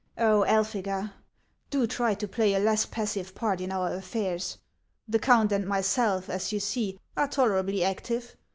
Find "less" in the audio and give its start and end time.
2.59-2.87